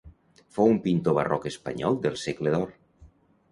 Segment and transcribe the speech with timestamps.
[0.55, 2.75] Fou un pintor barroc espanyol del Segle d'Or.